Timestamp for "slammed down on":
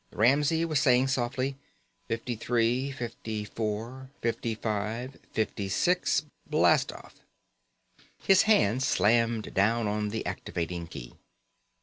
8.81-10.09